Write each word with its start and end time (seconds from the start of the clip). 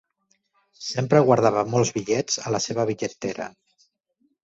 Sempre 0.85 1.19
guardava 1.27 1.63
molts 1.73 1.91
bitllets 1.97 2.39
a 2.45 2.53
la 2.55 2.61
seva 2.69 2.87
bitlletera 2.93 3.47